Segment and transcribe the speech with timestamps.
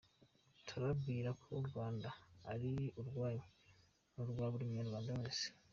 [0.67, 2.09] Turababwira ko u Rwanda
[2.51, 3.45] ari urwanyu,
[4.13, 5.47] ni urwa buri munyarwanda wese.”